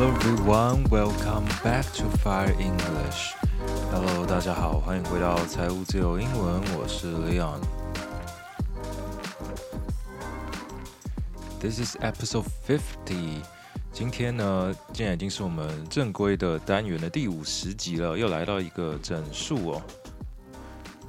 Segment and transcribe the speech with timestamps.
[0.00, 3.34] Hello everyone, welcome back to Fire English.
[3.92, 7.60] Hello，大家好，欢迎回到财务自由英文，我是 Leon。
[11.60, 13.42] This is episode fifty。
[13.92, 19.82] 今天呢，竟然已经是我们正规的单元的第五十集了，又来到一个整数哦。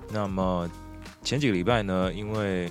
[0.10, 0.70] 那么
[1.23, 2.70] 前几个礼拜呢，因为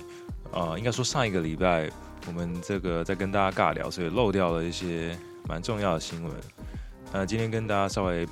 [0.51, 1.89] 呃，应该说上一个礼拜
[2.27, 5.17] 我们这个在跟大家尬聊，所以漏掉了一些
[5.51, 6.33] 蛮重要的新闻。
[7.11, 8.25] 那今天跟大家稍微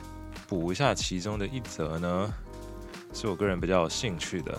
[0.48, 2.34] 补一下其中的一则呢，
[3.14, 4.58] 是我个人比较有兴趣的。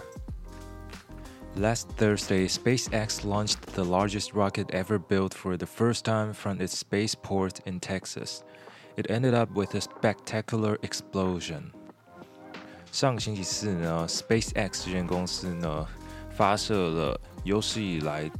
[1.56, 6.78] Last Thursday, SpaceX launched the largest rocket ever built for the first time from its
[6.78, 8.40] spaceport in Texas.
[8.96, 11.70] It ended up with a spectacular explosion.
[12.92, 15.86] 上个星期四呢，SpaceX 这间公司呢
[16.36, 18.30] 发射了有史以来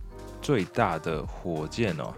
[0.43, 2.13] 最大的火箭哦，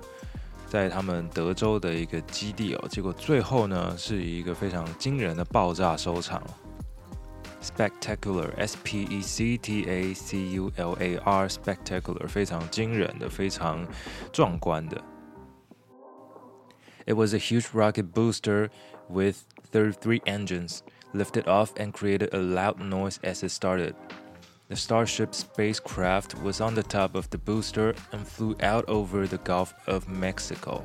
[0.72, 6.42] 在他们德州的一个基地哦，结果最后呢是以一个非常惊人的爆炸收场。
[7.62, 13.86] spectacular，s p e c t a c u l a r，spectacular，非常惊人的，非常
[14.32, 15.02] 壮观的。
[17.06, 18.70] It was a huge rocket booster
[19.10, 19.38] with
[19.72, 20.80] 33 engines,
[21.14, 23.96] lifted off and created a loud noise as it started.
[24.72, 29.38] The Starship spacecraft was on the top of the booster and flew out over the
[29.38, 30.82] Gulf of Mexico.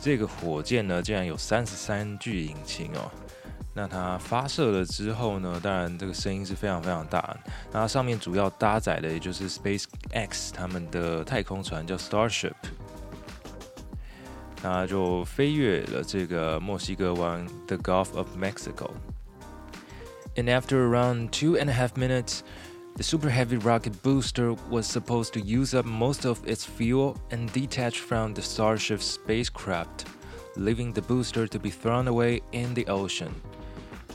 [0.00, 3.10] 这个火箭呢，竟然有三十三具引擎哦。
[3.74, 7.36] 那它发射了之后呢，当然这个声音是非常非常大。
[7.70, 12.54] 那它上面主要搭载的也就是 SpaceX 他们的太空船叫 Starship，
[14.62, 18.90] 那就飞越了这个墨西哥湾 The Gulf of Mexico。
[20.37, 22.43] And after around two and a half minutes,
[22.95, 27.51] the Super Heavy rocket booster was supposed to use up most of its fuel and
[27.51, 30.05] detach from the Starship spacecraft,
[30.55, 33.33] leaving the booster to be thrown away in the ocean.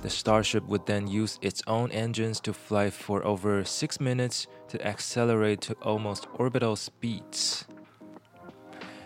[0.02, 4.84] The Starship would then use its own engines to fly for over six minutes to
[4.86, 7.66] accelerate to almost orbital speeds.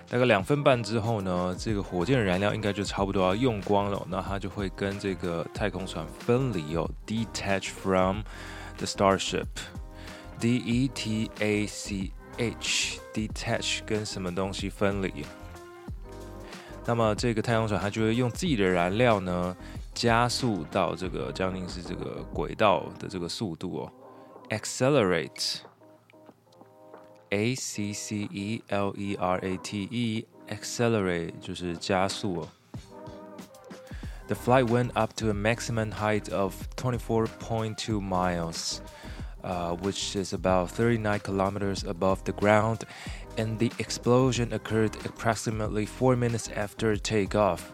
[0.08, 8.20] 大概两分半之后呢，这个火箭燃料应该就差不多要用光了，那它就会跟这个太空船分离哦，detach from
[8.76, 15.12] the Starship，D E T A C H，detach 跟什么东西分离？
[16.84, 19.56] 那么这个太空船它就会用自己的燃料呢。
[19.92, 23.92] 加速到这个将近是这个轨道的这个速度哦
[24.50, 25.60] ，accelerate
[27.31, 32.47] ，accelerate，a c c e l e r a t e，accelerate 就是加速哦。
[34.27, 38.81] The flight went up to a maximum height of 24.2 miles,
[39.43, 42.85] uh, which is about 39 kilometers above the ground,
[43.37, 47.73] and the explosion occurred approximately four minutes after takeoff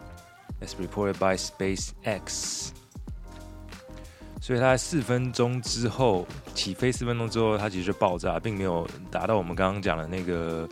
[0.60, 2.72] as reported by SpaceX。
[4.42, 10.68] 所以它在四分钟之后起飞，四分钟之后它其实就爆炸，并没有达到我们刚刚讲的那个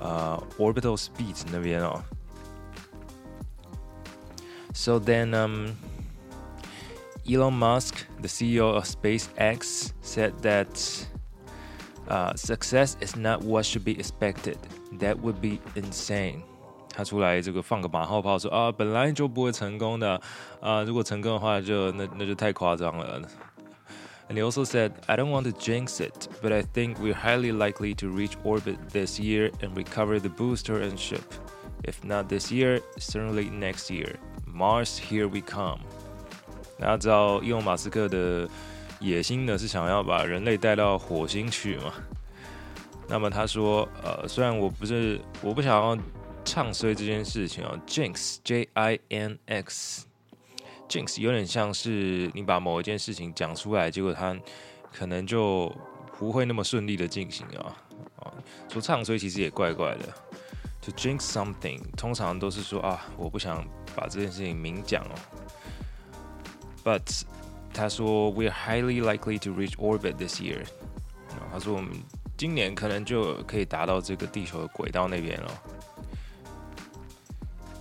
[0.00, 2.02] 呃 orbital speed 那边哦。
[4.72, 5.74] So then, um,
[7.26, 11.06] Elon Musk, the CEO of SpaceX, said that
[12.08, 14.56] uh, success is not what should be expected.
[15.00, 16.42] That would be insane.
[16.94, 20.20] 他出来这个放个马后炮说啊，本来就不会成功的
[20.60, 23.20] 啊，如果成功的话就那那就太夸张了。
[24.28, 27.94] And he also said, I don't want to jinx it, but I think we're highly likely
[27.96, 31.22] to reach orbit this year and recover the booster and ship.
[31.82, 34.20] If not this year, certainly next year.
[34.46, 35.80] Mars, here we come.
[36.78, 38.48] 大家知道，伊隆马斯克的
[39.00, 41.92] 野心呢是想要把人类带到火星去嘛？
[43.08, 45.98] 那么他说，呃，虽然我不是，我不想要
[46.45, 54.37] 唱衰这件事情哦，jinx，j i n x，jinx 有点像是你把某一件事情讲出来，结果它
[54.93, 55.75] 可能就
[56.17, 57.75] 不会那么顺利的进行啊
[58.17, 58.31] 啊，
[58.69, 60.05] 说唱衰其实也怪怪的。
[60.83, 63.65] To jinx something，通常都是说啊，我不想
[63.95, 65.15] 把这件事情明讲哦。
[66.83, 67.23] But
[67.73, 70.63] 他说，We are highly likely to reach orbit this year。
[71.51, 71.91] 他说我们
[72.37, 75.61] 今年可能就可以达到这个地球的轨道那边了。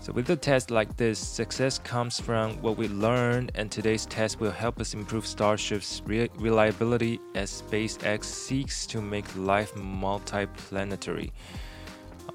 [0.03, 4.39] So, with a test like this, success comes from what we learn, and today's test
[4.39, 11.31] will help us improve Starship's re reliability as SpaceX seeks to make life multiplanetary.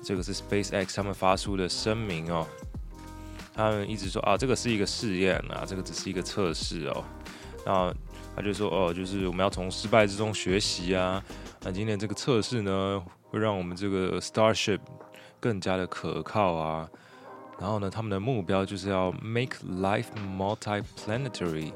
[0.03, 2.47] 这个是 SpaceX 他们发出的声明哦，
[3.55, 7.03] 他们一直说啊，这个是一个试验啊，这个只是一个测试哦。
[7.65, 7.95] 那
[8.37, 11.25] 他就说哦，就是我们要从失败之中学习啊。
[11.62, 14.81] 那今天这个测试呢，会让我们这个 Starship
[15.41, 16.87] 更加的可靠啊。
[17.59, 20.06] 然后呢，他们的目标就是要 make life
[20.37, 21.73] multiplanetary，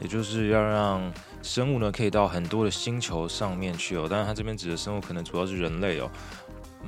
[0.00, 4.08] 也就是要让生物呢可以到很多的星球上面去哦。
[4.08, 6.10] 当然，它这边指的生物可能主要是人类哦。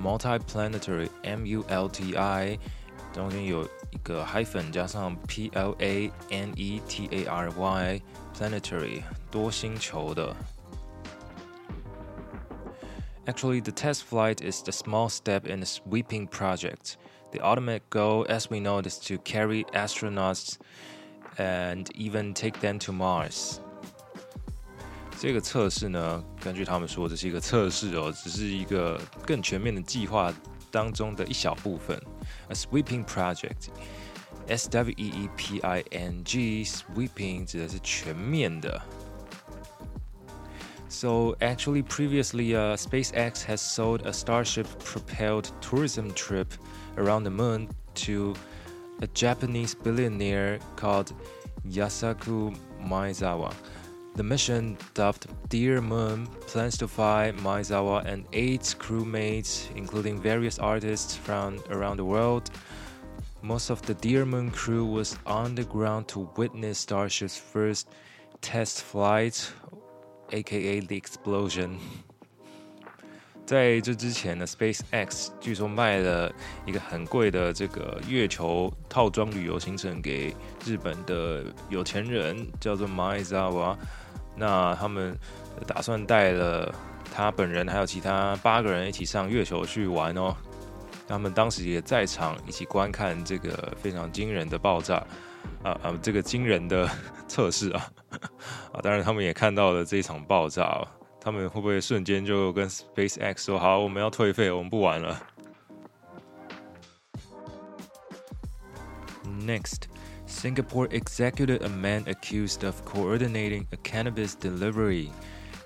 [0.02, 2.58] multiplanetary，M U L T I，
[3.12, 10.36] 中间有一个 hyphen 加上 P L A N E T A R Y，planetary 多星球的。
[13.26, 16.96] Actually, the test flight is the small step in a sweeping project.
[17.32, 20.56] The ultimate goal, as we know, is to carry astronauts
[21.36, 23.60] and even take them to Mars.
[25.20, 30.32] 这个测试呢，根据他们说，这是一个测试哦，只是一个更全面的计划
[30.70, 32.00] 当中的一小部分。
[32.48, 33.68] A sweeping project,
[34.46, 38.80] S W E E P I N G, sweeping 指的是全面的。
[40.88, 46.46] So actually, previously, uh, SpaceX has sold a Starship-propelled tourism trip
[46.97, 48.35] around the moon to
[49.01, 51.13] a Japanese billionaire called
[51.67, 53.53] Yusaku Maezawa.
[54.15, 61.15] The mission, dubbed Dear Moon, plans to fly Maezawa and eight crewmates, including various artists
[61.15, 62.51] from around the world.
[63.41, 67.89] Most of the Dear Moon crew was on the ground to witness Starship's first
[68.41, 69.51] test flight,
[70.31, 71.79] aka the explosion.
[73.45, 76.33] 在这之前呢，SpaceX 据说卖了
[76.65, 80.33] 一个很贵的这个月球套装旅游行程给
[80.65, 83.75] 日本的有钱人，叫做 Maizawa。
[84.35, 85.17] 那他们
[85.67, 86.73] 打算带了
[87.13, 90.35] 他本人还有其他八个人一起上月球去玩哦。
[91.05, 94.95] 他们当时也在场，一起观看这个非常惊人的爆炸
[95.61, 96.89] 啊啊，这个惊人的
[97.27, 97.91] 测试啊
[98.71, 98.79] 啊！
[98.81, 100.81] 当然，他们也看到了这场爆炸。
[101.22, 105.20] 他们会不会瞬间就跟 SpaceX 说：“好，我们要退费，我们不玩了？”
[109.46, 109.88] Next.
[110.26, 115.10] Singapore executed a man accused of coordinating a cannabis delivery,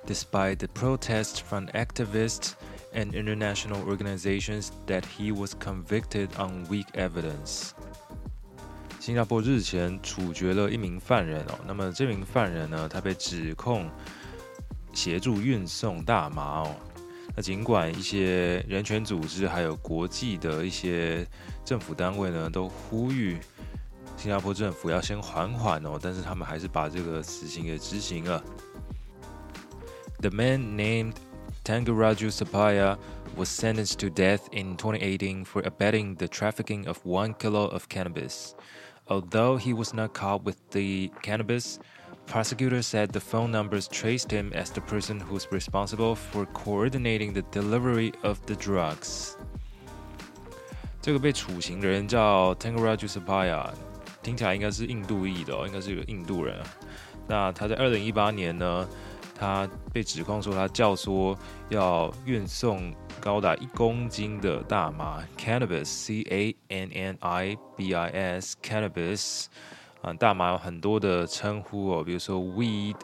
[0.06, 2.52] despite the protests from activists
[2.94, 7.72] and international organizations that he was convicted on weak evidence.
[9.00, 13.90] 新加坡日前处决了一名犯人哦，那么这名犯人呢，他被指控
[14.97, 16.75] 协助运送大麻哦。
[17.35, 21.23] 那尽管一些人权组织还有国际的一些
[21.63, 23.37] 政府单位呢，都呼吁
[24.17, 28.43] 新加坡政府要先缓缓哦，但是他们还是把这个死刑给执行了。
[30.19, 31.13] The man named
[31.63, 32.97] Tangaraju Suppiah
[33.35, 38.55] was sentenced to death in 2018 for abetting the trafficking of one kilo of cannabis.
[39.07, 41.77] Although he was not caught with the cannabis,
[42.27, 47.41] Prosecutors said the phone numbers traced him as the person who's responsible for coordinating the
[47.51, 49.35] delivery of the drugs.
[51.01, 53.71] 这个被处刑的人叫 Tangaraju Suppiah，
[54.21, 56.61] 听起来应该是印度裔的哦，应该是一个印度人。
[57.27, 58.87] 那他在二零一八年呢，
[59.33, 61.35] 他被指控说他教唆
[61.69, 69.45] 要运送高达一公斤的大麻 （cannabis，c a n n i b i s，cannabis）。
[69.45, 69.45] Cannabis,
[70.01, 72.95] 啊，大麻有很多的称呼哦，比如说 weed，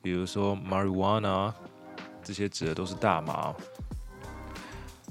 [0.00, 1.52] 比如说 marijuana，
[2.22, 3.54] 这些指的都是大麻。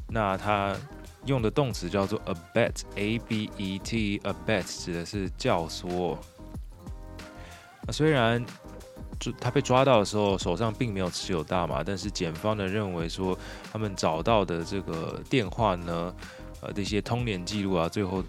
[0.08, 0.76] 那他。
[1.26, 6.18] 用的动词叫做 abet，a b e t，abet 指的是教唆。
[7.86, 8.44] 那虽然
[9.20, 13.38] 就他被抓到的时候手上并没有持有大麻，但是检方呢认为说
[13.72, 16.12] 他们找到的这个电话呢，
[16.60, 18.24] 呃这些通联记录啊，最后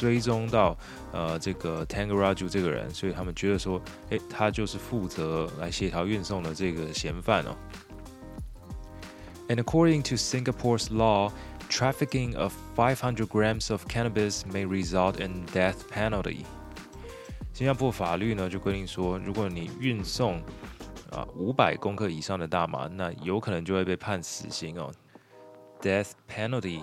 [0.00, 0.74] 追踪到
[1.12, 3.78] 呃这个 Tangaraju 这个人，所以他们觉得说，
[4.08, 7.54] 诶，他就是负责来协调运送的这个嫌犯哦。
[9.48, 11.30] And according to Singapore's law.
[11.70, 16.44] trafficking of 500 grams of cannabis may result in death penalty。
[17.52, 20.42] 新加坡法律呢就规定说，如果你运送
[21.12, 24.90] 啊五百公克以上的大麻，那有可能就会被判死刑哦。
[25.80, 26.82] Death penalty.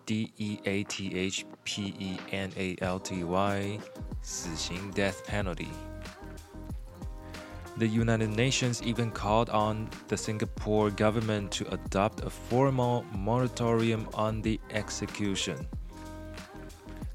[0.00, 3.78] penalty，D E A T H P E N A L T Y，
[4.22, 14.06] 死刑 death penalty。The United Nations even called on the Singapore government to adopt a formal moratorium
[14.14, 15.56] on the execution.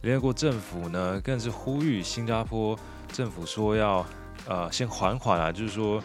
[0.02, 2.78] 联合国政府呢，更是呼吁新加坡
[3.12, 4.06] 政府说要
[4.48, 6.04] 呃先缓缓啊，就是说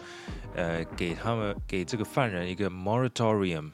[0.55, 3.71] 呃给他们给这个犯人一个 moratorium。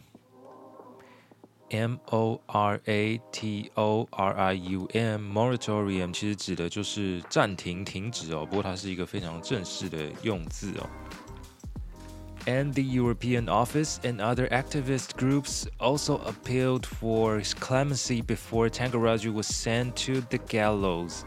[1.70, 10.88] M O R A T O R I U M moratorium 其实指的就是暂停、停止哦，不过它是一个非常正式的用字哦。
[12.46, 19.48] and the European office and other activist groups also appealed for clemency before Tangaraju was
[19.48, 21.22] sent to the gallows.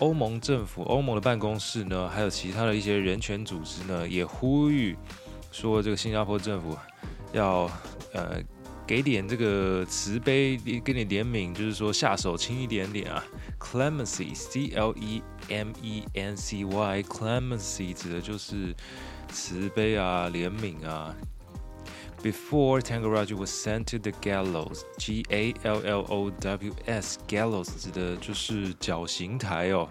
[0.00, 4.96] 欧盟政府、欧盟的办公室呢，还有其他的一些人权组织呢，也呼吁
[5.50, 6.76] 说，这个新加坡政府
[7.32, 7.70] 要
[8.12, 8.42] 呃
[8.89, 13.23] 给点这个慈悲，给点怜悯，就是说下手轻一点点啊。
[13.59, 18.75] Clemency，C L E M E N C Y，clemency 指的就是
[19.27, 21.15] 慈悲啊、怜悯啊。
[22.23, 29.87] Before Tangaraj was sent to the gallows，G A L L O W S，gallows 指的就是绞刑台哦。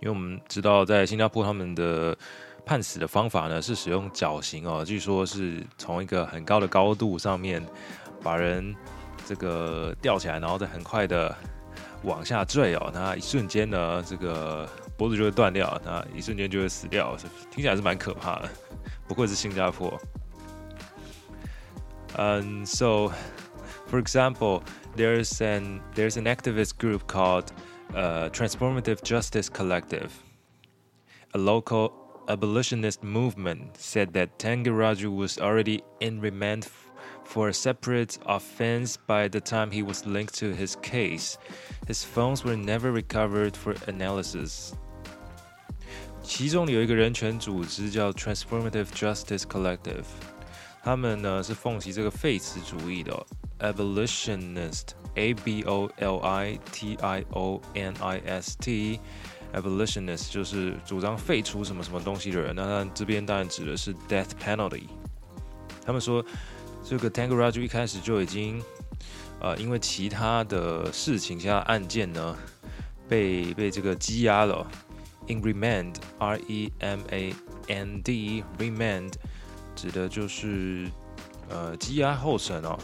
[0.00, 2.16] 因为我们知道，在新加坡他们的
[2.64, 7.60] 判死的方法呢是使用绞刑哦，据说是从一个很高的高度上面
[8.24, 8.74] 把人
[9.24, 11.36] 这个吊起来，然后再很快的
[12.02, 12.90] 往下坠哦。
[12.92, 17.16] 那一瞬间呢，这个脖子就会断掉，那一瞬间就会死掉，
[17.50, 18.50] 听起来是蛮可怕的。
[19.06, 20.00] 不愧是新加坡。
[22.16, 23.12] And so,
[23.90, 24.62] for example,
[24.96, 27.52] there's an there's an activist group called
[27.92, 30.10] uh, Transformative Justice Collective,
[31.32, 31.92] a local
[32.28, 36.64] abolitionist movement said that Tangaraju was already in remand
[37.23, 41.37] for a separate offense by the time he was linked to his case.
[41.87, 44.73] His phones were never recovered for analysis.
[46.23, 50.05] 其中有一个人权组织叫 Transformative Justice Collective。
[50.81, 53.25] 他们呢是奉行这个废词主义的
[53.59, 62.55] abolitionist，a b o l i t i o n i s t，abolitionist 就是主张废除什么什么东西的人。
[62.55, 64.83] 那他这边当然指的是 death penalty。
[65.85, 66.23] 他们说
[66.84, 68.62] 这个 Tangaraju 一开始就已经
[69.40, 72.36] 呃因为其他的事情、其他案件呢
[73.08, 74.66] 被被这个羁押了。
[75.26, 77.34] In remand，r e m a
[77.68, 79.14] n d，remand。
[79.74, 80.88] 指的就是
[81.48, 82.78] 呃羁押候审哦。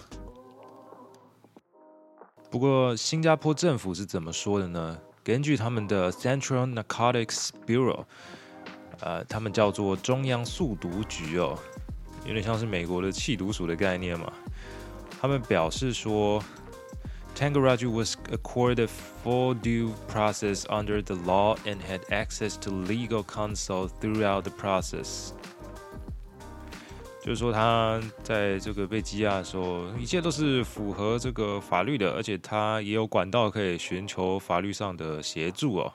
[2.51, 4.99] 不过新加坡政府是怎么说的呢？
[5.23, 8.05] 根据他们的 Central Narcotics Bureau，
[8.99, 11.57] 呃，他们叫做中央速毒局哦，
[12.26, 14.32] 有点像是美国的缉毒署的概念嘛。
[15.22, 16.44] 他们表示说，
[17.36, 18.90] Tangaraju was accorded
[19.24, 25.32] full due process under the law and had access to legal counsel throughout the process。
[27.24, 35.94] 就是说他在这个被羁押的时候，一切都是符合这个法律的，而且他也有管道可以寻求法律上的协助哦。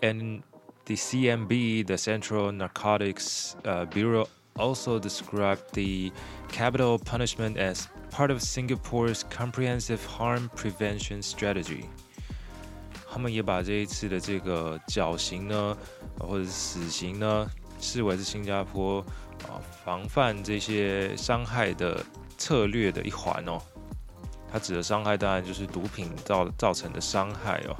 [0.00, 0.42] And
[0.87, 6.11] the CNB, the Central Narcotics uh, Bureau, also described the
[6.47, 11.83] capital punishment as part of Singapore's comprehensive harm prevention strategy.
[11.83, 11.89] strategy。
[13.09, 15.77] 他们也把这一次的这个绞刑呢，
[16.19, 17.49] 或者死刑呢，
[17.81, 19.01] 视为是新加坡
[19.43, 22.03] 啊防范这些伤害的
[22.37, 23.61] 策略的一环哦。
[24.51, 27.75] 它指的伤害当然就是毒品造造成的伤害哦。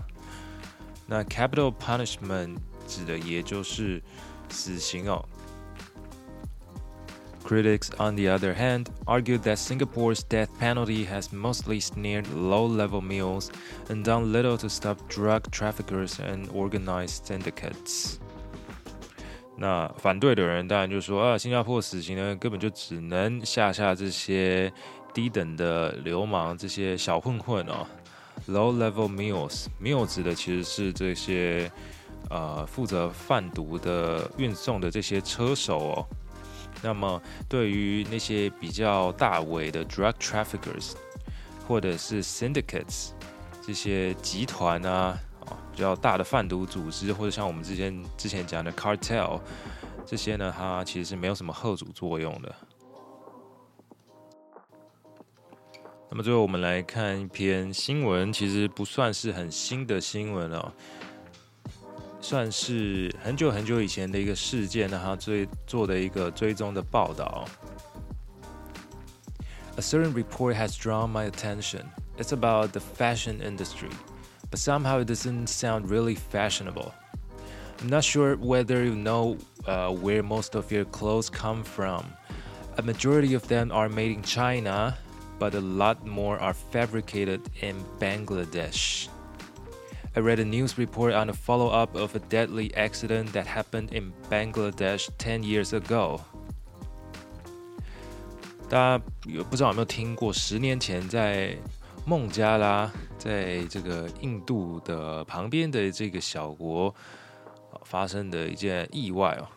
[1.05, 4.02] 那 capital punishment 指的也就是
[4.48, 5.24] 死刑哦。
[7.44, 13.48] Critics, on the other hand, argued that Singapore's death penalty has mostly snared low level mules
[13.88, 18.18] and done little to stop drug traffickers and organized syndicates.
[19.56, 24.72] 那反对的人当然就说啊，新加坡死刑呢，根本就只能吓吓这些
[25.12, 27.86] 低等的流氓、这些小混混哦。
[28.48, 31.70] Low-level mules，mule 指的其实是这些
[32.29, 36.05] 呃负责贩毒的运送的这些车手哦。
[36.81, 40.93] 那么对于那些比较大尾的 drug traffickers，
[41.67, 43.09] 或者是 syndicates
[43.65, 45.17] 这些集团啊。
[45.71, 49.39] 比较大的贩毒组织，或者像我们之前之前讲的 cartel，
[50.07, 52.55] 这些呢，它其实是没有什么后主作用的。
[56.09, 60.73] 那么最后我们来看一篇新闻，其实不算是很新的新闻哦，
[62.26, 67.44] 算是很久很久以前的一个事件，呢，它追做的一个追踪的报道。
[69.76, 71.84] A certain report has drawn my attention.
[72.18, 73.90] It's about the fashion industry.
[74.52, 76.94] but somehow it doesn't sound really fashionable.
[77.80, 82.04] I'm not sure whether you know uh, where most of your clothes come from.
[82.76, 84.96] A majority of them are made in China,
[85.38, 89.08] but a lot more are fabricated in Bangladesh.
[90.16, 93.92] I read a news report on a follow up of a deadly accident that happened
[93.92, 96.20] in Bangladesh 10 years ago.
[98.68, 100.32] 大家有不知道有没有听过？
[100.32, 101.56] 十年前在
[102.04, 106.94] 孟加拉在这个印度的旁边的这个小国
[107.84, 109.48] 发生的一件意外哦。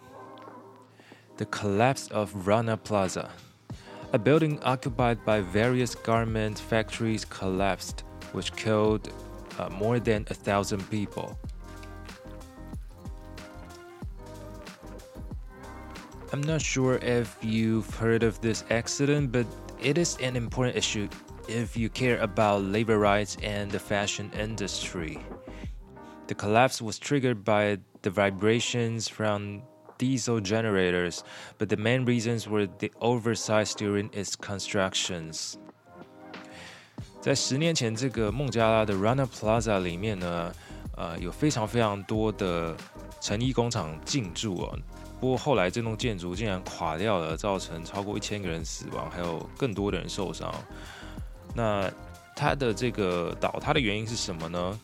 [1.38, 3.28] The collapse of Rana Plaza.
[4.12, 9.10] A building occupied by various garment factories collapsed, which killed
[9.61, 11.39] uh, more than a thousand people.
[16.33, 19.47] I'm not sure if you've heard of this accident, but
[19.83, 21.09] it is an important issue
[21.49, 25.19] if you care about labor rights and the fashion industry.
[26.29, 29.63] The collapse was triggered by the vibrations from
[29.99, 31.25] diesel generators,
[31.59, 35.59] but the main reasons were the oversight during its constructions.
[37.21, 40.53] 在十年前，这个孟加拉的 Rana Plaza 里面呢，
[40.97, 42.75] 呃，有非常非常多的
[43.21, 44.79] 成衣工厂进驻哦。
[45.21, 50.51] 不过后来这栋建筑竟然垮掉了，造成超过一千个人死亡，还有更多的人受伤。
[51.55, 51.91] 那
[52.35, 54.81] 它的这个倒塌的原因是什么呢？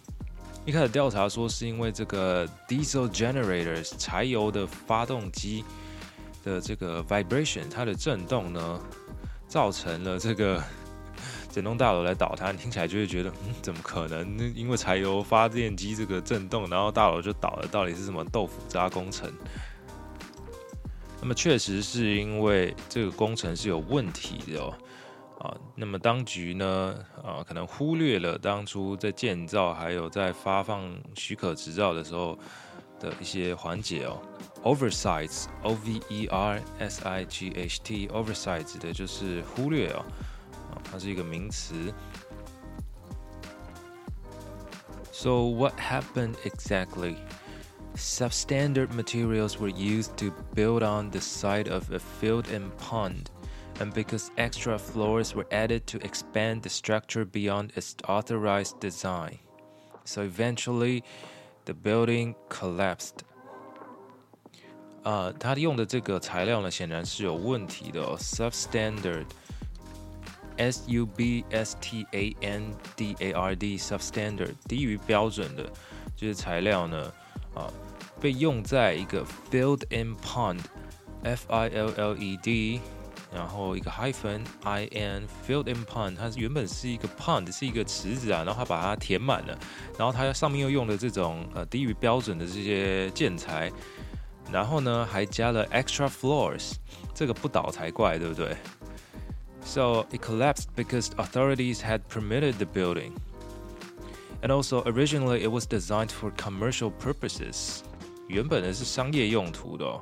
[0.66, 5.64] 一开始调查说是因为这个 diesel generators 柴油的发动机
[6.44, 8.80] 的这个 vibration 它的震动呢，
[9.48, 10.62] 造成了这个
[11.56, 12.52] 整栋大楼来倒塌。
[12.52, 14.54] 你听起来就会觉得，嗯，怎么可能？
[14.54, 17.66] 因为柴油发电机这个震动，然后大楼就倒了？
[17.68, 19.32] 到底是什么豆腐渣工程？
[21.22, 24.74] 那么确实是因为这个工程是有问题的哦，
[25.40, 26.94] 啊，那么当局呢，
[27.24, 32.38] 啊，可能忽略了当初在建造还有在发放许可执照的时候
[33.00, 34.20] 的一些环节哦
[34.62, 40.04] ，oversights，o v e r s i g h t，oversight 指的就是忽略哦，
[40.83, 41.93] 它是一个名词。
[45.11, 47.15] So what happened exactly?
[47.95, 53.25] Substandard materials were used to build on the side of a field and pond,
[53.79, 59.39] and because extra floors were added to expand the structure beyond its authorized design.
[60.05, 61.03] So eventually,
[61.65, 63.25] the building collapsed.
[65.03, 68.17] 啊、uh,，它用的这个材料呢，显然是有问题的、哦。
[70.56, 75.64] S U B S T A N D A R D substandard 低于标准的
[76.16, 77.12] 这些材料呢，
[77.54, 77.68] 啊，
[78.20, 80.60] 被用在一个 filled in pond
[81.22, 82.80] F I L L E D，
[83.34, 89.58] 然后一个 hyphen I N filled in pond，它原本是一个 pond，是一个池子啊，然后它把它填满了，
[89.98, 93.70] 然后它上面又用了这种呃低于标准的这些建材，
[94.50, 96.74] 然后呢还加了 extra floors，
[97.14, 98.56] 这个不倒才怪，对不对？
[99.65, 103.13] ？So it collapsed because authorities had permitted the building.
[104.41, 107.81] And also, originally it was designed for commercial purposes.
[108.27, 110.01] 原本呢是商业用途的、哦，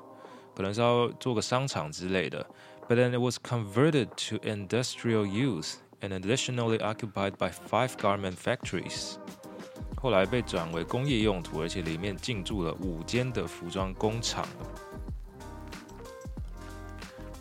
[0.55, 2.45] 可能是要做个商场之类的。
[2.87, 9.15] But then it was converted to industrial use and additionally occupied by five garment factories.
[10.01, 14.47] 后来被转为工业用途，而且里面进驻了五间的服装工厂。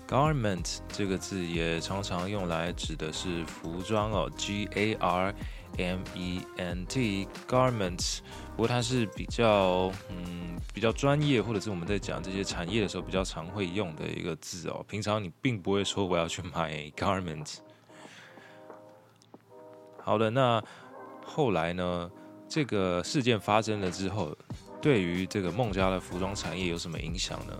[0.07, 5.33] Garment 这个字也常常用来指的是服装哦，G A R
[5.77, 8.19] M E N T garments。
[8.51, 14.85] 不过它是比较嗯比较专业，或者是我们在讲这些产业的时候比较常会用的一个字哦。
[14.87, 17.57] 平常你并不会说我要去买 garment。
[20.03, 20.63] 好的，那
[21.25, 22.11] 后来呢？
[22.49, 24.37] 这个事件发生了之后，
[24.79, 27.53] 对于这个孟加拉服装产业有什么影响呢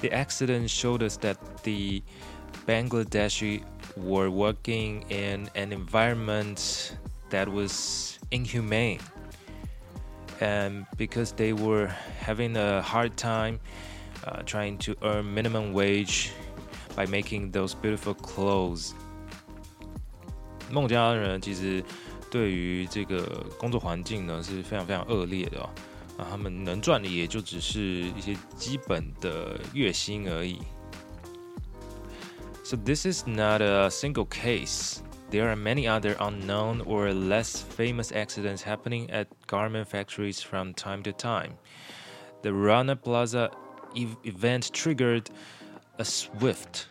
[0.00, 2.02] ？The accident showed us that the
[2.66, 3.62] Bangladeshi
[3.96, 6.96] were working in an environment
[7.30, 9.00] that was inhumane.
[10.40, 11.86] And because they were
[12.18, 13.60] having a hard time
[14.24, 16.32] uh, trying to earn minimum wage
[16.96, 18.94] by making those beautiful clothes.
[20.70, 21.84] 孟加拉人其实
[22.30, 25.68] 对于这个工作环境呢是非常非常恶劣的、哦，
[26.16, 30.58] 啊，他们能赚的也就只是一些基本的月薪而已。
[32.64, 34.98] So this is not a single case.
[35.30, 41.02] There are many other unknown or less famous accidents happening at garment factories from time
[41.04, 41.52] to time.
[42.42, 43.50] The Rana Plaza
[43.96, 45.30] ev event triggered
[45.98, 46.86] a swift.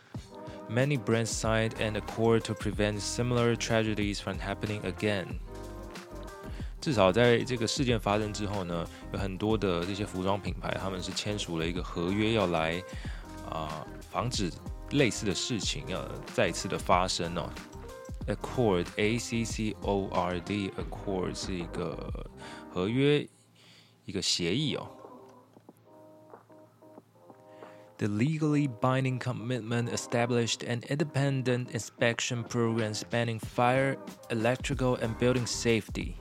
[0.70, 5.40] Many brands signed an accord to prevent similar tragedies from happening again.
[6.87, 12.81] 至少在这个事件发生之后呢，有很多的这些服装品牌，他们是签署了一个合约，要来
[13.51, 14.53] 啊、防止
[14.93, 17.51] 类似的事情要再次的发生哦。
[18.29, 22.31] Accord A C C O R D Accord 是一个
[22.73, 23.27] 合约，
[24.05, 24.89] 一个协议哦。
[27.99, 33.97] The legally binding commitment established an independent inspection program spanning fire,
[34.31, 36.15] electrical, and building safety.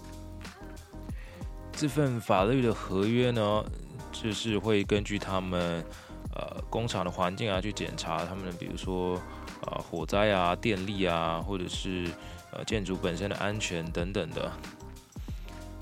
[1.76, 3.64] 这份法律的合约呢，
[4.12, 5.84] 就是会根据他们
[6.34, 9.22] 呃工厂的环境啊去检查他们，比如说
[9.62, 12.10] 呃火灾啊、电力啊，或者是
[12.52, 14.52] 呃建筑本身的安全等等的。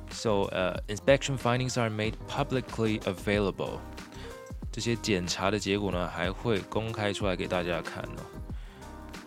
[0.09, 3.79] So, uh, inspection findings are made publicly available.
[4.71, 8.32] 这些检查的结果呢，还会公开出来给大家看哦。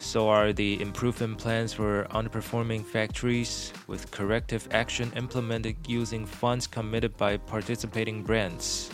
[0.05, 7.11] So are the improvement plans for underperforming factories with corrective action implemented using funds committed
[7.17, 8.87] by participating brands.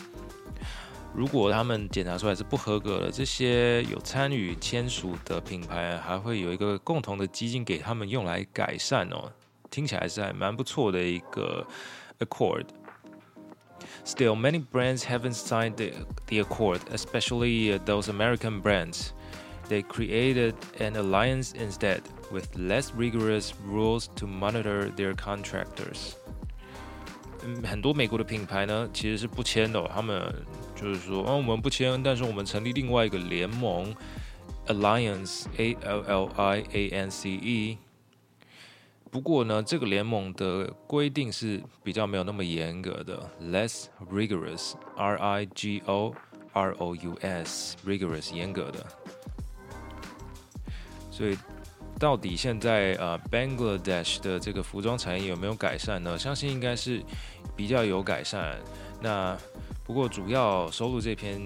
[1.14, 9.32] 如果他们检查出来是不合格的，这些有参与签署的品牌还会有一个共同的基金给他们用来改善哦。
[9.70, 11.66] 听起来是还蛮不错的一个
[12.20, 12.66] accord.
[14.04, 15.92] Still, many brands haven't signed the,
[16.26, 19.12] the accord, especially those American brands.
[19.68, 22.00] They created an alliance instead,
[22.32, 26.14] with less rigorous rules to monitor their contractors.
[27.44, 29.90] 嗯，很多美国的品牌呢，其实是不签的、哦。
[29.94, 30.34] 他们
[30.74, 33.94] 就是说，哦，我们不签，但是我们成立另外一个联盟，
[34.68, 37.78] Alliance，A L L I A N C E。
[39.10, 46.14] 不过呢，这个联盟的规定是比较没有那么严格的，less rigorous，R I G O
[46.52, 48.86] R O U S，rigorous 严格的。
[51.13, 51.37] 所以，
[51.99, 56.17] 到底现在呃，Bangladesh 的这个服装产业有没有改善呢？
[56.17, 57.03] 相信应该是
[57.55, 58.57] 比较有改善。
[58.99, 59.37] 那
[59.83, 61.39] 不过主要收录这篇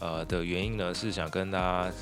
[0.00, 1.92] 呃的原因呢，是想跟大家。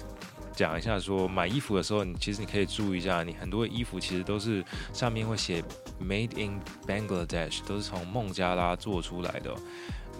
[0.54, 5.64] 讲一下，说买衣服的时候，你其实你可以注意一下，你很多衣服其实都是上面会写
[5.98, 9.54] Made in Bangladesh，都是从孟加拉做出来的。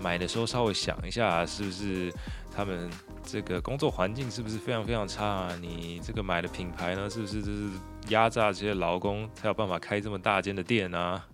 [0.01, 2.13] 买的时候稍微想一下，是不是
[2.55, 2.91] 他们
[3.25, 5.25] 这个工作环境是不是非常非常差？
[5.25, 7.71] 啊你这个买的品牌呢，是不是就是
[8.09, 11.25] 压榨这些劳工才有办法开这么大间的店啊？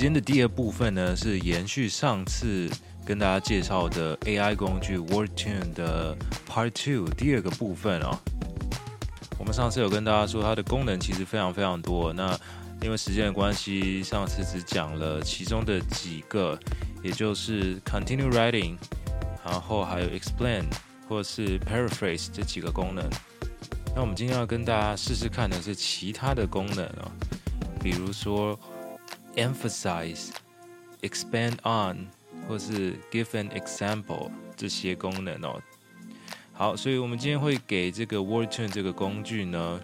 [0.00, 2.70] 今天的第二部分呢，是延续上次
[3.04, 6.16] 跟大家介绍的 AI 工具 WordTune 的
[6.48, 8.18] Part Two 第二个部分哦。
[9.38, 12.14] 我们上次有跟大家说，它的功能其实非常非常多。
[12.14, 12.34] 那
[12.80, 16.58] 因为时间的关系，上次只讲了其中的几个，
[17.02, 18.78] 也就是 Continue Writing，
[19.44, 20.64] 然后还有 Explain
[21.10, 23.06] 或是 Paraphrase 这几个功能。
[23.94, 27.12] 那我们今天要跟大家试试看的是其他的功能哦，
[27.82, 28.58] 比如说。
[29.36, 30.30] emphasize、
[31.02, 32.06] expand on
[32.48, 35.60] 或是 give an example 这些功能哦。
[36.52, 39.80] 好，所以我们今天会给这个 WordTune 这个工具呢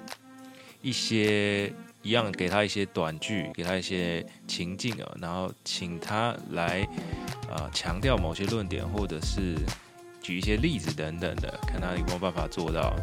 [0.83, 6.87] 一些一样，给他一些短句，给他一些情境啊，然后请他来
[7.51, 9.57] 啊强调某些论点，或者是
[10.21, 12.95] 举一些例子等等的，看他有没有办法做到。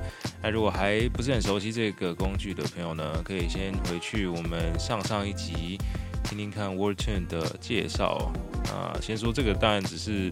[0.42, 5.80] 那如果还不是很熟悉这个工具的朋友呢，可以先回去我们上上一集。
[6.24, 8.32] 听听看 WordTune 的介绍
[8.70, 10.32] 啊，先说这个当然只是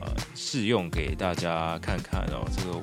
[0.00, 2.82] 呃试用给大家看看哦，这个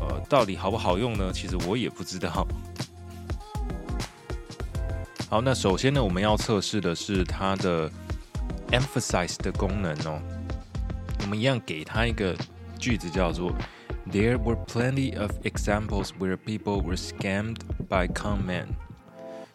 [0.00, 1.30] 呃到底好不好用呢？
[1.32, 2.46] 其实我也不知道。
[5.28, 7.90] 好，那首先呢，我们要测试的是它的
[8.70, 10.18] emphasize 的功能哦。
[11.20, 12.34] 我们一样给它一个
[12.78, 13.52] 句子，叫做
[14.10, 17.58] There were plenty of examples where people were scammed
[17.90, 18.68] by con men。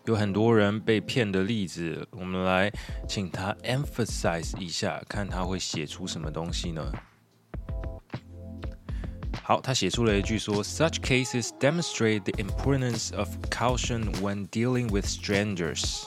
[0.06, 2.70] 有很多人被骗的例子，我们来
[3.08, 6.92] 请他 emphasize 一下，看他会写出什么东西呢？
[9.42, 16.04] 好，他写出了一句说：“Such cases demonstrate the importance of caution when dealing with strangers。”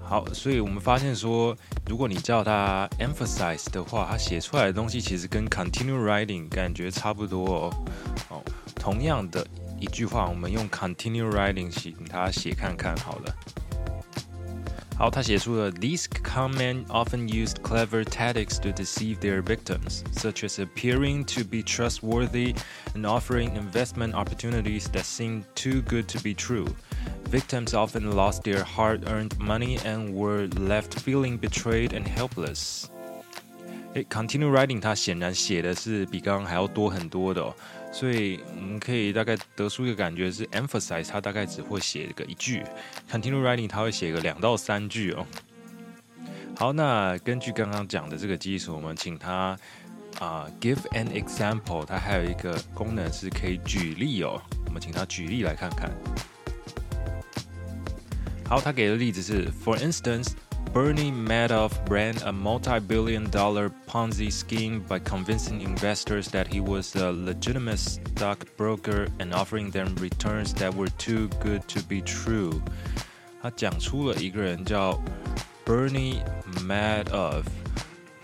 [0.00, 1.56] 好，所以我们发现说，
[1.88, 7.74] 如果你叫他 emphasize 的话，他写出来的东西其实跟 continue writing 感觉差不多哦。
[8.28, 8.42] 哦，
[8.76, 9.44] 同样的。
[9.79, 13.35] 一句话，我们用 continue writing 请他写看看好了。
[14.97, 16.53] 好，他写出了 These con
[16.85, 22.55] often used clever tactics to deceive their victims, such as appearing to be trustworthy
[22.93, 26.67] and offering investment opportunities that seemed too good to be true.
[27.31, 32.85] Victims often lost their hard-earned money and were left feeling betrayed and helpless.
[33.95, 37.55] 诶，continue writing 它显然写的是比刚刚还要多很多的哦。
[37.98, 42.62] 所以我们可以大概得出一个感觉是，emphasize 它大概只会写个一句
[43.10, 45.26] ，continue writing 它会写个两到三句哦。
[46.58, 49.58] 好，那根据刚刚讲的这个基础，我们请他
[50.18, 54.42] 啊 give an example，它还有一个功能是可以举例哦。
[54.66, 55.90] 我们请他举例来看看。
[58.46, 60.32] 好，他给的例子是，For instance。
[60.73, 67.11] Bernie Madoff ran a multi billion dollar Ponzi scheme by convincing investors that he was a
[67.11, 72.61] legitimate stockbroker and offering them returns that were too good to be true.
[73.41, 74.97] 他讲出了一个人叫
[75.65, 76.21] Bernie
[76.65, 77.43] Madoff，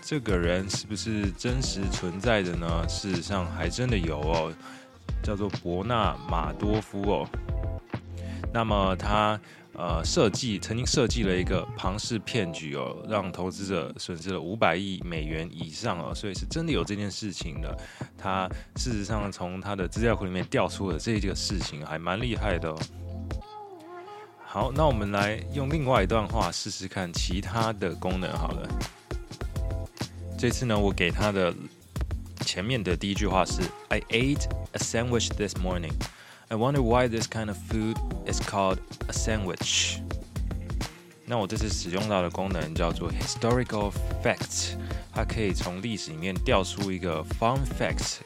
[0.00, 2.88] 这个人是不是真实存在的呢？
[2.88, 4.54] 事实上还真的有哦，
[5.22, 7.28] 叫做伯纳马多夫哦。
[8.54, 9.38] 那么他
[9.75, 17.75] 呃设计曾经设计了一个庞氏骗局哦，让投资者损失了五百亿美元以上哦，所以是真的有这件事情的。
[18.17, 22.79] 他事实上从他的资料库里面调出了这个事情，还蛮厉害的哦。
[24.45, 28.69] 好，那我们来用另外一段话试试看其他的功能好了。
[30.37, 31.51] 这次呢，我给他的
[32.45, 35.93] 前面的第一句话是 "I ate a sandwich this morning."
[36.52, 40.00] I wonder why this kind of food is called a sandwich。
[41.26, 43.92] 那我这次使用到的功能叫做 historical
[44.22, 44.72] facts，
[45.12, 48.16] 它可以从历史里面调出一个 fun facts。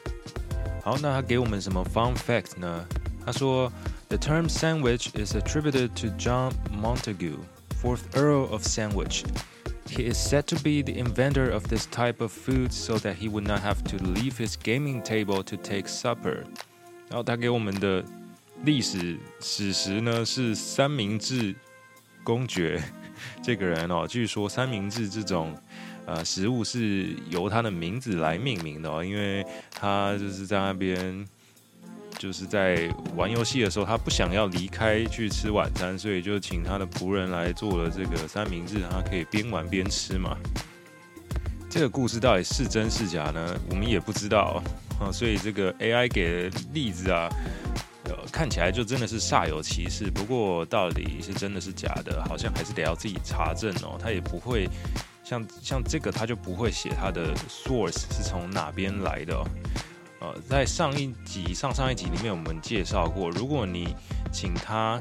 [0.83, 2.85] 好，那它给我们什么 fun fact 呢？
[3.25, 3.71] 他说，
[4.07, 7.39] The term sandwich is attributed to John Montagu,
[7.81, 9.23] fourth Earl of Sandwich.
[9.87, 13.29] He is said to be the inventor of this type of food so that he
[13.29, 16.43] would not have to leave his gaming table to take supper.
[17.09, 18.03] 然后他给我们的
[18.64, 21.54] 历史史实呢是三明治
[22.24, 22.82] 公爵
[23.42, 25.56] 这个人哦，据说三明治这种
[26.06, 31.26] 呃食物是由他的名字来命名的哦，因为他就是在那边
[32.18, 40.36] 就是在玩游戏的时候，他不想要离开去吃晚餐，所以就请他的仆人来做了这个三明治，他可以边玩边吃嘛。
[41.70, 43.56] 这个故事到底是真是假呢？
[43.70, 44.62] 我们也不知道
[44.98, 47.28] 啊，所以这个 AI 给的例子啊。
[48.30, 50.10] 看起来就真的是煞有其事。
[50.10, 53.98] 不过到底是真的是假的，好像还是得要自己查证哦。
[54.00, 54.68] 他也不会
[55.24, 59.34] 像像这个，他就不会写他的 source 是从哪边来的。
[60.20, 63.94] 呃，在上一集、上上一集里面，我们介绍过，如果你
[64.32, 65.00] 请他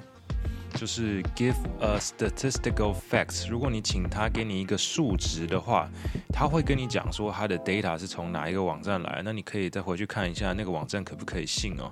[0.77, 5.89] 就是 give a statistical facts，如果你请他给你一个数值的话，
[6.31, 11.89] 他会跟你讲说他的 data 是从哪一个网站来，那你可以再回去看一下那个网站可不可以信哦。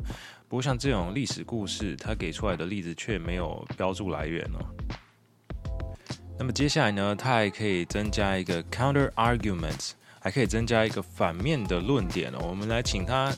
[0.47, 4.61] 不过像这种历史故事，他给出来的例子却没有标注来源哦。
[6.37, 12.45] 那么接下来呢，他还可以增加一个 counter arguments，还可以增加一个反面的论点哦。
[12.47, 13.33] 我们来请他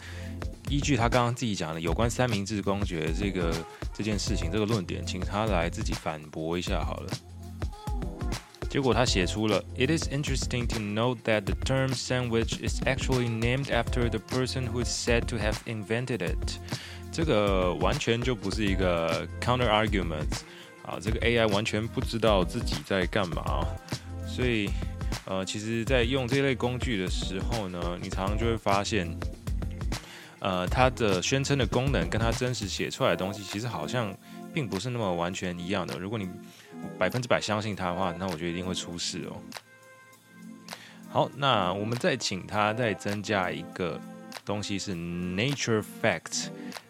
[0.69, 3.53] 依据他刚刚自己讲的有关三明治公爵这个
[3.97, 7.11] 这件事情这个论点，请他来自己反驳一下好了。
[8.69, 14.83] 结果他写出了，It is interesting to note that the term sandwich is actually named after the person who
[14.83, 16.59] is said to have invented it。
[17.11, 20.27] 这个完全就不是一个 counter argument
[20.85, 23.65] 啊，这个 AI 完全不知道自己在干嘛，
[24.27, 24.69] 所以
[25.25, 29.09] 呃，其实，在用这类工具的时候呢，你常常就会发现，
[30.39, 34.15] 呃，它的宣称的功能跟它真实写出来的东西，其实好像
[34.53, 35.97] 并不是那么完全一样的。
[35.97, 36.29] 如果你
[36.97, 39.41] 百分之百相信它的话，那我觉得一定会出事哦。
[41.09, 43.99] 好，那我们再请他再增加一个
[44.45, 46.49] 东西是 nature fact，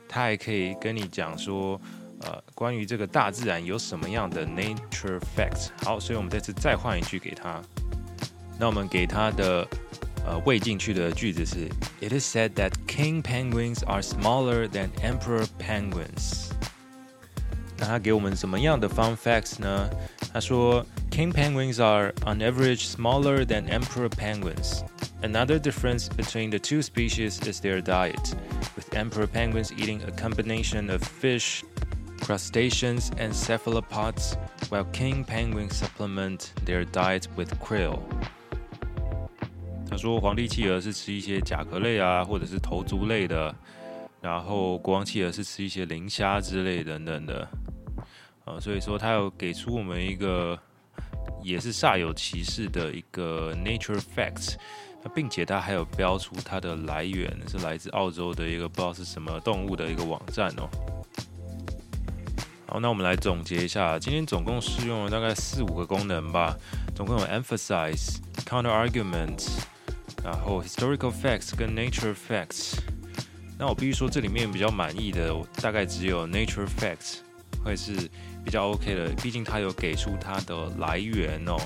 [0.09, 1.79] 他还可以跟你讲说，
[2.21, 5.69] 呃，关于这个大自然有什么样的 nature fact。
[5.83, 7.61] 好，所以我们这次再换一句给他。
[8.59, 9.65] 那我们给他的
[10.26, 11.68] 呃喂进去的句子是：
[12.00, 16.50] It is said that king penguins are smaller than emperor penguins。
[17.78, 19.90] 那他给我们什么样的 fun facts 呢？
[20.32, 24.82] 他说，King penguins are on average smaller than emperor penguins.
[25.22, 28.34] Another difference between the two species is their diet,
[28.74, 31.62] with emperor penguins eating a combination of fish,
[32.20, 34.36] crustaceans, and cephalopods,
[34.70, 38.00] while king penguins supplement their diet with krill.
[39.89, 43.53] 他说，皇帝企鹅是吃一些甲壳类啊，或者是头足类的，
[44.21, 47.47] 然后国王企鹅是吃一些磷虾之类等等的。
[48.45, 50.57] 啊，所以说他有给出我们一个
[51.41, 54.55] 也是煞有其事的一个 nature facts，
[55.15, 60.69] 并且他还有标出它的来源是来自澳洲的一个不知道是什么动物的一个网站哦。
[62.67, 66.55] 好，那我们来总结一下，今天总共试用了大概四五个功能吧，
[66.93, 69.47] 总共有 emphasize、counter argument，
[70.23, 72.79] 然后 historical facts 跟 nature facts。
[73.57, 77.17] 那我必须说，这里面比较满意的大概只有 nature facts
[77.63, 78.09] 会是。
[78.45, 81.57] 比较 OK 的，毕竟它有给出它的来源哦。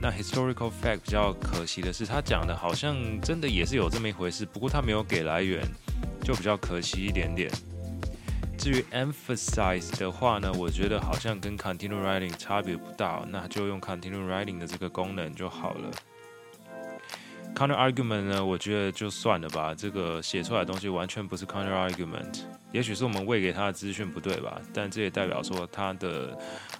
[0.00, 5.64] 那 historical fact 比较可惜的是，他讲的好像真的也是有这么一回事，不过他没有给来源，
[6.24, 7.48] 就比较可惜一点点。
[8.58, 15.88] 至于 emphasize 的话呢，我觉得好像跟 continue writing 差别不大，那就用 continue writing 的这个功能就好了。
[17.54, 22.40] Counter argument 呢，我觉得就算了吧，这个写出来的东西完全不是 counter argument。
[22.72, 26.36] 也许是我们喂给他的资讯不对吧，但这也代表说他的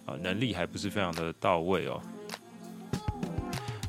[0.07, 2.01] 啊能力还不是非常的到位哦。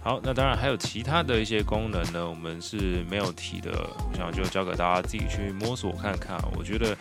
[0.03, 6.37] 好，那当然还有其他的一些功能呢，我们是没有提的，我想就交给大家自己去摸索看看。
[6.57, 6.93] 我觉得，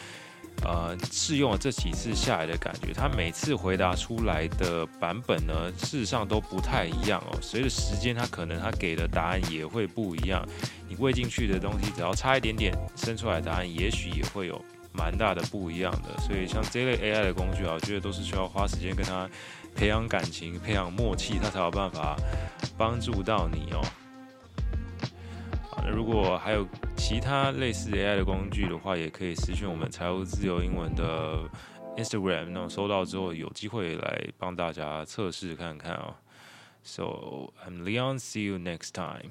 [0.64, 7.38] 呃，试用了这几次下来的感觉，他每次回答出来的版本呢，事实上都不太一样哦。
[7.40, 10.46] 随着时间，他可能他给的答案也会不一样。
[10.88, 16.20] 你喂进去的东西，只要差一点点，生出来的答案也许也会有蛮大的不一样的。
[16.20, 19.28] 所以像这类 AI 的工具啊，我觉得都是需要花时间跟他。
[19.74, 22.14] 培养感情，培养默契，他才有办法
[22.76, 23.80] 帮助到你哦。
[25.90, 26.66] 如果还有
[26.96, 31.48] 其他类似 AI 的工具的话，也可以私讯我们财务自由英文的
[31.96, 36.14] Instagram，那收到之后有机会来帮大家测试看看哦。
[36.82, 39.30] So I'm Leon，see you next time.